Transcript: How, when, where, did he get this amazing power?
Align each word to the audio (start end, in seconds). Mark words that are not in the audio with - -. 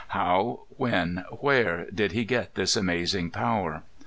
How, 0.07 0.61
when, 0.77 1.25
where, 1.41 1.85
did 1.91 2.11
he 2.11 2.25
get 2.25 2.55
this 2.55 2.75
amazing 2.75 3.29
power? 3.29 3.83